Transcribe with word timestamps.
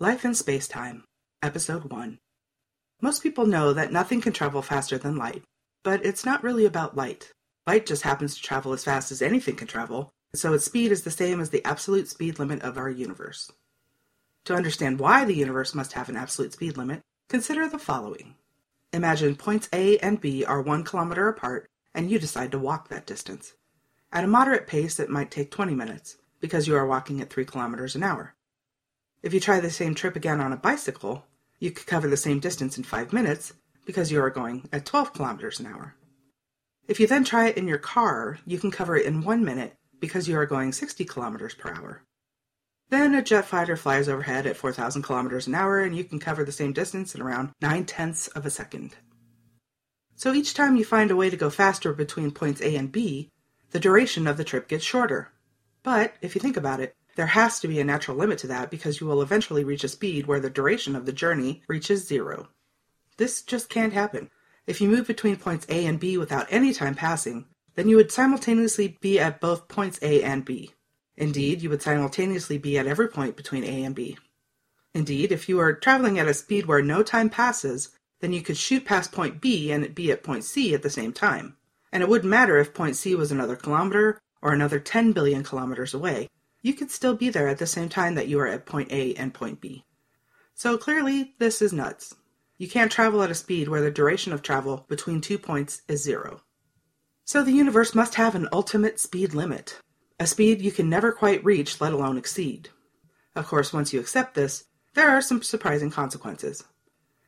Life 0.00 0.24
in 0.24 0.32
Space-Time, 0.32 1.02
Episode 1.42 1.90
1. 1.90 2.20
Most 3.02 3.20
people 3.20 3.46
know 3.46 3.72
that 3.72 3.90
nothing 3.90 4.20
can 4.20 4.32
travel 4.32 4.62
faster 4.62 4.96
than 4.96 5.16
light, 5.16 5.42
but 5.82 6.06
it's 6.06 6.24
not 6.24 6.44
really 6.44 6.64
about 6.66 6.96
light. 6.96 7.32
Light 7.66 7.84
just 7.84 8.04
happens 8.04 8.36
to 8.36 8.40
travel 8.40 8.72
as 8.72 8.84
fast 8.84 9.10
as 9.10 9.20
anything 9.20 9.56
can 9.56 9.66
travel, 9.66 10.10
so 10.32 10.52
its 10.52 10.64
speed 10.64 10.92
is 10.92 11.02
the 11.02 11.10
same 11.10 11.40
as 11.40 11.50
the 11.50 11.64
absolute 11.64 12.06
speed 12.06 12.38
limit 12.38 12.62
of 12.62 12.78
our 12.78 12.88
universe. 12.88 13.50
To 14.44 14.54
understand 14.54 15.00
why 15.00 15.24
the 15.24 15.34
universe 15.34 15.74
must 15.74 15.94
have 15.94 16.08
an 16.08 16.16
absolute 16.16 16.52
speed 16.52 16.76
limit, 16.76 17.00
consider 17.28 17.68
the 17.68 17.76
following. 17.76 18.36
Imagine 18.92 19.34
points 19.34 19.68
A 19.72 19.98
and 19.98 20.20
B 20.20 20.44
are 20.44 20.62
one 20.62 20.84
kilometer 20.84 21.26
apart, 21.26 21.66
and 21.92 22.08
you 22.08 22.20
decide 22.20 22.52
to 22.52 22.58
walk 22.60 22.86
that 22.88 23.04
distance. 23.04 23.54
At 24.12 24.22
a 24.22 24.28
moderate 24.28 24.68
pace, 24.68 25.00
it 25.00 25.10
might 25.10 25.32
take 25.32 25.50
20 25.50 25.74
minutes, 25.74 26.18
because 26.38 26.68
you 26.68 26.76
are 26.76 26.86
walking 26.86 27.20
at 27.20 27.30
3 27.30 27.44
kilometers 27.44 27.96
an 27.96 28.04
hour. 28.04 28.36
If 29.20 29.34
you 29.34 29.40
try 29.40 29.58
the 29.58 29.70
same 29.70 29.94
trip 29.94 30.14
again 30.14 30.40
on 30.40 30.52
a 30.52 30.56
bicycle, 30.56 31.24
you 31.58 31.72
could 31.72 31.86
cover 31.86 32.08
the 32.08 32.16
same 32.16 32.38
distance 32.38 32.78
in 32.78 32.84
five 32.84 33.12
minutes 33.12 33.52
because 33.84 34.12
you 34.12 34.22
are 34.22 34.30
going 34.30 34.68
at 34.72 34.86
12 34.86 35.12
kilometers 35.12 35.58
an 35.58 35.66
hour. 35.66 35.96
If 36.86 37.00
you 37.00 37.06
then 37.06 37.24
try 37.24 37.48
it 37.48 37.56
in 37.56 37.66
your 37.66 37.78
car, 37.78 38.38
you 38.46 38.58
can 38.58 38.70
cover 38.70 38.96
it 38.96 39.06
in 39.06 39.22
one 39.22 39.44
minute 39.44 39.74
because 39.98 40.28
you 40.28 40.38
are 40.38 40.46
going 40.46 40.72
60 40.72 41.04
kilometers 41.04 41.54
per 41.54 41.72
hour. 41.72 42.02
Then 42.90 43.14
a 43.14 43.22
jet 43.22 43.44
fighter 43.44 43.76
flies 43.76 44.08
overhead 44.08 44.46
at 44.46 44.56
4,000 44.56 45.02
kilometers 45.02 45.46
an 45.46 45.54
hour 45.54 45.80
and 45.80 45.96
you 45.96 46.04
can 46.04 46.20
cover 46.20 46.44
the 46.44 46.52
same 46.52 46.72
distance 46.72 47.14
in 47.14 47.20
around 47.20 47.50
9 47.60 47.84
tenths 47.86 48.28
of 48.28 48.46
a 48.46 48.50
second. 48.50 48.96
So 50.14 50.32
each 50.32 50.54
time 50.54 50.76
you 50.76 50.84
find 50.84 51.10
a 51.10 51.16
way 51.16 51.28
to 51.28 51.36
go 51.36 51.50
faster 51.50 51.92
between 51.92 52.30
points 52.30 52.60
A 52.60 52.76
and 52.76 52.90
B, 52.90 53.30
the 53.72 53.80
duration 53.80 54.26
of 54.26 54.36
the 54.36 54.44
trip 54.44 54.68
gets 54.68 54.84
shorter. 54.84 55.32
But 55.82 56.14
if 56.22 56.34
you 56.34 56.40
think 56.40 56.56
about 56.56 56.80
it, 56.80 56.94
there 57.18 57.26
has 57.26 57.58
to 57.58 57.66
be 57.66 57.80
a 57.80 57.84
natural 57.84 58.16
limit 58.16 58.38
to 58.38 58.46
that 58.46 58.70
because 58.70 59.00
you 59.00 59.06
will 59.08 59.22
eventually 59.22 59.64
reach 59.64 59.82
a 59.82 59.88
speed 59.88 60.28
where 60.28 60.38
the 60.38 60.48
duration 60.48 60.94
of 60.94 61.04
the 61.04 61.12
journey 61.12 61.60
reaches 61.66 62.06
zero. 62.06 62.46
This 63.16 63.42
just 63.42 63.68
can't 63.68 63.92
happen. 63.92 64.30
If 64.68 64.80
you 64.80 64.88
move 64.88 65.08
between 65.08 65.34
points 65.34 65.66
A 65.68 65.84
and 65.84 65.98
B 65.98 66.16
without 66.16 66.46
any 66.48 66.72
time 66.72 66.94
passing, 66.94 67.46
then 67.74 67.88
you 67.88 67.96
would 67.96 68.12
simultaneously 68.12 68.98
be 69.00 69.18
at 69.18 69.40
both 69.40 69.66
points 69.66 69.98
A 70.00 70.22
and 70.22 70.44
B. 70.44 70.70
Indeed, 71.16 71.60
you 71.60 71.70
would 71.70 71.82
simultaneously 71.82 72.56
be 72.56 72.78
at 72.78 72.86
every 72.86 73.08
point 73.08 73.36
between 73.36 73.64
A 73.64 73.82
and 73.82 73.96
B. 73.96 74.16
Indeed, 74.94 75.32
if 75.32 75.48
you 75.48 75.58
are 75.58 75.72
traveling 75.72 76.20
at 76.20 76.28
a 76.28 76.34
speed 76.34 76.66
where 76.66 76.82
no 76.82 77.02
time 77.02 77.30
passes, 77.30 77.88
then 78.20 78.32
you 78.32 78.42
could 78.42 78.56
shoot 78.56 78.84
past 78.84 79.10
point 79.10 79.40
B 79.40 79.72
and 79.72 79.92
be 79.92 80.12
at 80.12 80.22
point 80.22 80.44
C 80.44 80.72
at 80.72 80.82
the 80.82 80.88
same 80.88 81.12
time. 81.12 81.56
And 81.90 82.00
it 82.00 82.08
wouldn't 82.08 82.30
matter 82.30 82.58
if 82.58 82.72
point 82.72 82.94
C 82.94 83.16
was 83.16 83.32
another 83.32 83.56
kilometer 83.56 84.20
or 84.40 84.52
another 84.52 84.78
10 84.78 85.10
billion 85.10 85.42
kilometers 85.42 85.94
away, 85.94 86.28
you 86.62 86.74
could 86.74 86.90
still 86.90 87.14
be 87.14 87.30
there 87.30 87.48
at 87.48 87.58
the 87.58 87.66
same 87.66 87.88
time 87.88 88.14
that 88.14 88.28
you 88.28 88.38
are 88.40 88.46
at 88.46 88.66
point 88.66 88.92
A 88.92 89.14
and 89.14 89.32
point 89.32 89.60
B. 89.60 89.84
So 90.54 90.76
clearly, 90.76 91.34
this 91.38 91.62
is 91.62 91.72
nuts. 91.72 92.14
You 92.56 92.68
can't 92.68 92.90
travel 92.90 93.22
at 93.22 93.30
a 93.30 93.34
speed 93.34 93.68
where 93.68 93.82
the 93.82 93.90
duration 93.90 94.32
of 94.32 94.42
travel 94.42 94.84
between 94.88 95.20
two 95.20 95.38
points 95.38 95.82
is 95.86 96.02
zero. 96.02 96.40
So 97.24 97.44
the 97.44 97.52
universe 97.52 97.94
must 97.94 98.16
have 98.16 98.34
an 98.34 98.48
ultimate 98.52 98.98
speed 98.98 99.34
limit, 99.34 99.80
a 100.18 100.26
speed 100.26 100.60
you 100.60 100.72
can 100.72 100.88
never 100.88 101.12
quite 101.12 101.44
reach, 101.44 101.80
let 101.80 101.92
alone 101.92 102.18
exceed. 102.18 102.70
Of 103.36 103.46
course, 103.46 103.72
once 103.72 103.92
you 103.92 104.00
accept 104.00 104.34
this, 104.34 104.64
there 104.94 105.10
are 105.10 105.20
some 105.20 105.42
surprising 105.42 105.90
consequences. 105.90 106.64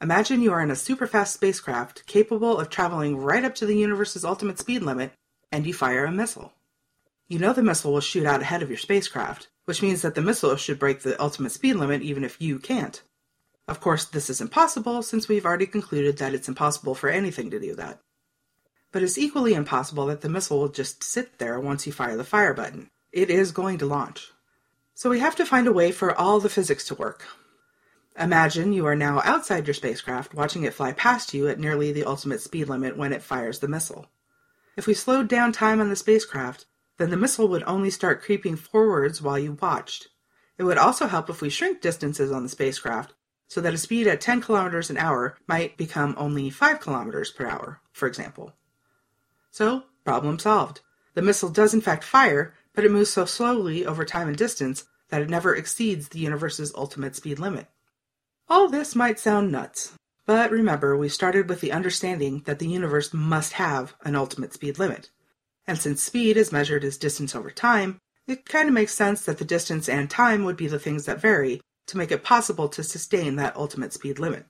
Imagine 0.00 0.40
you 0.40 0.52
are 0.52 0.62
in 0.62 0.70
a 0.70 0.76
super 0.76 1.06
fast 1.06 1.34
spacecraft 1.34 2.06
capable 2.06 2.56
of 2.56 2.70
traveling 2.70 3.18
right 3.18 3.44
up 3.44 3.54
to 3.56 3.66
the 3.66 3.76
universe's 3.76 4.24
ultimate 4.24 4.58
speed 4.58 4.82
limit, 4.82 5.12
and 5.52 5.66
you 5.66 5.74
fire 5.74 6.06
a 6.06 6.12
missile. 6.12 6.52
You 7.28 7.38
know 7.38 7.52
the 7.52 7.62
missile 7.62 7.92
will 7.92 8.00
shoot 8.00 8.24
out 8.24 8.40
ahead 8.40 8.62
of 8.62 8.70
your 8.70 8.78
spacecraft, 8.78 9.48
which 9.66 9.82
means 9.82 10.00
that 10.00 10.14
the 10.14 10.22
missile 10.22 10.56
should 10.56 10.78
break 10.78 11.02
the 11.02 11.20
ultimate 11.22 11.52
speed 11.52 11.74
limit 11.74 12.00
even 12.00 12.24
if 12.24 12.40
you 12.40 12.58
can't. 12.58 13.02
Of 13.68 13.80
course, 13.80 14.06
this 14.06 14.30
is 14.30 14.40
impossible 14.40 15.02
since 15.02 15.28
we've 15.28 15.44
already 15.44 15.66
concluded 15.66 16.16
that 16.16 16.32
it's 16.32 16.48
impossible 16.48 16.94
for 16.94 17.10
anything 17.10 17.50
to 17.50 17.60
do 17.60 17.74
that. 17.74 18.00
But 18.92 19.02
it's 19.02 19.18
equally 19.18 19.52
impossible 19.52 20.06
that 20.06 20.22
the 20.22 20.30
missile 20.30 20.58
will 20.58 20.70
just 20.70 21.04
sit 21.04 21.38
there 21.38 21.60
once 21.60 21.86
you 21.86 21.92
fire 21.92 22.16
the 22.16 22.24
fire 22.24 22.54
button. 22.54 22.88
It 23.12 23.28
is 23.28 23.52
going 23.52 23.76
to 23.78 23.86
launch. 23.86 24.32
So 24.94 25.10
we 25.10 25.20
have 25.20 25.36
to 25.36 25.44
find 25.44 25.66
a 25.66 25.72
way 25.72 25.92
for 25.92 26.14
all 26.14 26.40
the 26.40 26.48
physics 26.48 26.84
to 26.86 26.94
work. 26.94 27.26
Imagine 28.18 28.72
you 28.72 28.86
are 28.86 28.96
now 28.96 29.20
outside 29.22 29.66
your 29.66 29.74
spacecraft 29.74 30.32
watching 30.32 30.64
it 30.64 30.72
fly 30.72 30.92
past 30.92 31.34
you 31.34 31.46
at 31.46 31.60
nearly 31.60 31.92
the 31.92 32.04
ultimate 32.04 32.40
speed 32.40 32.70
limit 32.70 32.96
when 32.96 33.12
it 33.12 33.22
fires 33.22 33.58
the 33.58 33.68
missile. 33.68 34.06
If 34.76 34.86
we 34.86 34.94
slowed 34.94 35.28
down 35.28 35.52
time 35.52 35.80
on 35.80 35.90
the 35.90 35.94
spacecraft, 35.94 36.64
then 36.98 37.10
the 37.10 37.16
missile 37.16 37.48
would 37.48 37.62
only 37.66 37.90
start 37.90 38.22
creeping 38.22 38.56
forwards 38.56 39.22
while 39.22 39.38
you 39.38 39.52
watched. 39.60 40.08
It 40.58 40.64
would 40.64 40.78
also 40.78 41.06
help 41.06 41.30
if 41.30 41.40
we 41.40 41.48
shrink 41.48 41.80
distances 41.80 42.30
on 42.30 42.42
the 42.42 42.48
spacecraft 42.48 43.14
so 43.46 43.60
that 43.62 43.72
a 43.72 43.78
speed 43.78 44.06
at 44.06 44.20
10 44.20 44.42
kilometers 44.42 44.90
an 44.90 44.98
hour 44.98 45.38
might 45.46 45.78
become 45.78 46.14
only 46.18 46.50
5 46.50 46.80
kilometers 46.80 47.30
per 47.30 47.46
hour, 47.46 47.80
for 47.92 48.06
example. 48.06 48.52
So, 49.50 49.84
problem 50.04 50.38
solved. 50.38 50.80
The 51.14 51.22
missile 51.22 51.48
does 51.48 51.72
in 51.72 51.80
fact 51.80 52.04
fire, 52.04 52.54
but 52.74 52.84
it 52.84 52.92
moves 52.92 53.10
so 53.10 53.24
slowly 53.24 53.86
over 53.86 54.04
time 54.04 54.28
and 54.28 54.36
distance 54.36 54.84
that 55.08 55.22
it 55.22 55.30
never 55.30 55.54
exceeds 55.54 56.08
the 56.08 56.18
universe's 56.18 56.74
ultimate 56.74 57.16
speed 57.16 57.38
limit. 57.38 57.66
All 58.48 58.68
this 58.68 58.94
might 58.94 59.18
sound 59.18 59.50
nuts, 59.50 59.92
but 60.26 60.50
remember 60.50 60.96
we 60.96 61.08
started 61.08 61.48
with 61.48 61.60
the 61.60 61.72
understanding 61.72 62.42
that 62.44 62.58
the 62.58 62.68
universe 62.68 63.14
must 63.14 63.54
have 63.54 63.94
an 64.04 64.14
ultimate 64.14 64.52
speed 64.52 64.78
limit. 64.78 65.10
And 65.68 65.78
since 65.78 66.02
speed 66.02 66.38
is 66.38 66.50
measured 66.50 66.82
as 66.82 66.96
distance 66.96 67.34
over 67.36 67.50
time, 67.50 68.00
it 68.26 68.46
kind 68.46 68.68
of 68.68 68.74
makes 68.74 68.94
sense 68.94 69.24
that 69.26 69.36
the 69.36 69.44
distance 69.44 69.86
and 69.86 70.08
time 70.10 70.44
would 70.44 70.56
be 70.56 70.66
the 70.66 70.78
things 70.78 71.04
that 71.04 71.20
vary 71.20 71.60
to 71.88 71.98
make 71.98 72.10
it 72.10 72.24
possible 72.24 72.70
to 72.70 72.82
sustain 72.82 73.36
that 73.36 73.54
ultimate 73.54 73.92
speed 73.92 74.18
limit. 74.18 74.46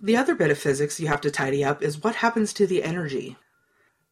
The 0.00 0.16
other 0.16 0.34
bit 0.34 0.50
of 0.50 0.58
physics 0.58 0.98
you 0.98 1.08
have 1.08 1.20
to 1.20 1.30
tidy 1.30 1.62
up 1.62 1.82
is 1.82 2.02
what 2.02 2.16
happens 2.16 2.54
to 2.54 2.66
the 2.66 2.82
energy. 2.82 3.36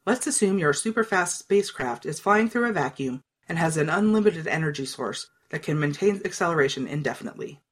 Let's 0.04 0.26
assume 0.26 0.58
your 0.58 0.74
super 0.74 1.02
fast 1.02 1.38
spacecraft 1.38 2.04
is 2.04 2.20
flying 2.20 2.50
through 2.50 2.68
a 2.68 2.72
vacuum 2.72 3.22
and 3.48 3.56
has 3.56 3.78
an 3.78 3.88
unlimited 3.88 4.46
energy 4.46 4.84
source 4.84 5.28
that 5.48 5.62
can 5.62 5.80
maintain 5.80 6.20
acceleration 6.26 6.86
indefinitely. 6.86 7.62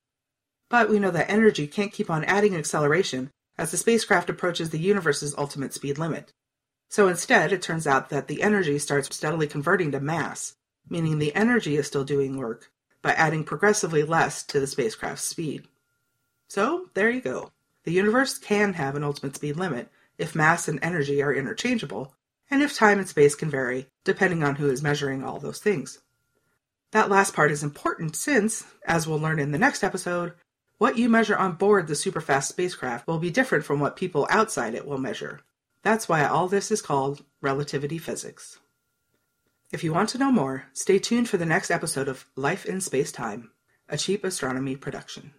But 0.71 0.89
we 0.89 0.99
know 0.99 1.11
that 1.11 1.31
energy 1.31 1.67
can't 1.67 1.93
keep 1.93 2.09
on 2.09 2.25
adding 2.25 2.57
acceleration 2.57 3.31
as 3.59 3.71
the 3.71 3.77
spacecraft 3.77 4.31
approaches 4.31 4.71
the 4.71 4.79
universe's 4.79 5.35
ultimate 5.37 5.75
speed 5.75 5.99
limit. 5.99 6.33
So 6.89 7.09
instead, 7.09 7.53
it 7.53 7.63
turns 7.63 7.87
out 7.87 8.11
that 8.11 8.29
the 8.29 8.43
energy 8.43 8.79
starts 8.79 9.15
steadily 9.15 9.47
converting 9.47 9.93
to 9.93 10.01
mass, 10.01 10.55
meaning 10.89 11.19
the 11.19 11.35
energy 11.35 11.77
is 11.77 11.87
still 11.87 12.05
doing 12.05 12.37
work, 12.37 12.71
but 13.03 13.17
adding 13.19 13.45
progressively 13.45 14.03
less 14.03 14.43
to 14.45 14.61
the 14.61 14.67
spacecraft's 14.67 15.25
speed. 15.25 15.67
So, 16.49 16.91
there 16.95 17.11
you 17.11 17.21
go. 17.21 17.51
The 17.85 17.93
universe 17.93 18.39
can 18.39 18.75
have 18.75 18.95
an 18.95 19.05
ultimate 19.05 19.37
speed 19.37 19.57
limit 19.57 19.91
if 20.19 20.35
mass 20.35 20.69
and 20.69 20.79
energy 20.83 21.23
are 21.23 21.35
interchangeable, 21.35 22.15
and 22.51 22.63
if 22.63 22.75
time 22.75 22.99
and 22.99 23.09
space 23.09 23.35
can 23.35 23.51
vary, 23.51 23.89
depending 24.05 24.43
on 24.43 24.57
who 24.57 24.71
is 24.71 24.83
measuring 24.83 25.25
all 25.25 25.39
those 25.39 25.59
things. 25.59 26.01
That 26.93 27.11
last 27.11 27.35
part 27.35 27.51
is 27.51 27.63
important 27.63 28.17
since, 28.17 28.65
as 28.87 29.07
we'll 29.07 29.19
learn 29.19 29.39
in 29.39 29.51
the 29.51 29.59
next 29.59 29.83
episode, 29.83 30.33
what 30.79 30.97
you 30.97 31.09
measure 31.09 31.37
on 31.37 31.53
board 31.53 31.87
the 31.87 31.95
superfast 31.95 32.45
spacecraft 32.45 33.07
will 33.07 33.19
be 33.19 33.31
different 33.31 33.65
from 33.65 33.81
what 33.81 33.97
people 33.97 34.27
outside 34.31 34.75
it 34.75 34.87
will 34.87 34.99
measure. 34.99 35.41
That's 35.87 36.09
why 36.09 36.27
all 36.27 36.49
this 36.49 36.73
is 36.73 36.83
called 36.83 37.23
relativity 37.41 37.99
physics. 37.99 38.59
If 39.73 39.85
you 39.85 39.93
want 39.93 40.09
to 40.09 40.19
know 40.19 40.33
more, 40.33 40.65
stay 40.73 40.99
tuned 40.99 41.29
for 41.29 41.37
the 41.37 41.47
next 41.47 41.71
episode 41.71 42.09
of 42.09 42.27
Life 42.35 42.67
in 42.67 42.81
Space 42.81 43.13
Time, 43.13 43.53
a 43.89 43.97
cheap 43.97 44.25
astronomy 44.25 44.75
production. 44.75 45.33